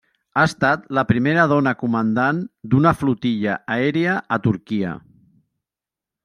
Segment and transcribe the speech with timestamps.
[0.39, 2.39] Ha estat la primera dona comandant
[2.71, 4.97] d'una flotilla aèria a Turquia.